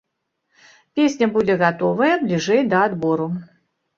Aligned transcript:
Песня 0.99 1.27
будзе 1.35 1.57
гатовая 1.63 2.09
бліжэй 2.23 2.61
да 2.75 2.79
адбору. 2.89 3.27